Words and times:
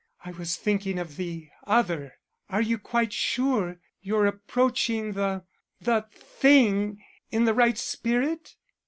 "I 0.25 0.31
was 0.31 0.55
thinking 0.55 0.97
of 0.97 1.15
the 1.15 1.49
other. 1.67 2.15
Are 2.49 2.59
you 2.63 2.79
quite 2.79 3.13
sure 3.13 3.79
you're 4.01 4.25
approaching 4.25 5.11
the 5.13 5.43
the 5.79 6.07
thing, 6.11 7.03
in 7.29 7.45
the 7.45 7.53
right 7.53 7.77
spirit?" 7.77 8.55